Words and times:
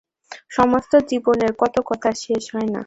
সমস্ত 0.51 0.91
জীবনের 1.09 1.51
কত 1.61 1.75
কথা 1.89 2.09
শেষ 2.23 2.43
হয় 2.53 2.69
না। 2.69 2.79